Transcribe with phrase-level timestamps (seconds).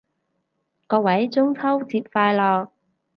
[0.87, 2.71] 各位中秋節快樂